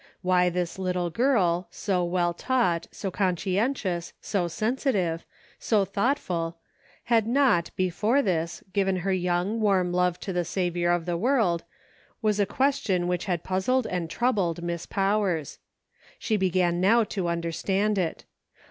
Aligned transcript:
Why 0.23 0.49
this 0.49 0.79
little 0.79 1.11
girl, 1.11 1.67
so 1.69 2.03
well 2.03 2.33
taught, 2.33 2.87
so 2.89 3.11
conscientious, 3.11 4.13
so 4.19 4.47
sensitive, 4.47 5.25
so 5.59 5.85
thoughtful, 5.85 6.57
had 7.03 7.27
not, 7.27 7.69
before 7.75 8.23
this, 8.23 8.63
given 8.73 8.95
her 9.05 9.13
young, 9.13 9.59
warm 9.61 9.93
love 9.93 10.19
to 10.21 10.33
the 10.33 10.43
Saviour 10.43 10.91
of 10.91 11.05
the 11.05 11.17
world, 11.17 11.65
was 12.19 12.39
a 12.39 12.47
ques 12.47 12.79
tion 12.79 13.07
which 13.07 13.25
had 13.25 13.43
puzzled 13.43 13.85
and 13.85 14.09
troubled 14.09 14.63
Miss 14.63 14.87
Powers. 14.87 15.59
She 16.17 16.35
began 16.35 16.81
now 16.81 17.03
to 17.03 17.27
understand 17.27 17.99
it. 17.99 18.25